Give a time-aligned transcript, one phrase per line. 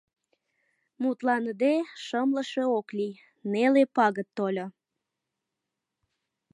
[1.01, 1.73] Мутланыде,
[2.05, 3.15] шымлыше ок лий:
[3.51, 4.67] неле пагыт тольо.